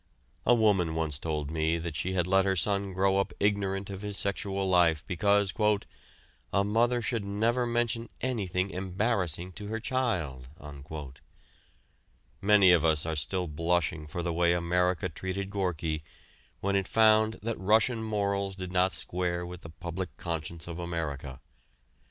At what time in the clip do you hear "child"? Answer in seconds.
9.79-10.49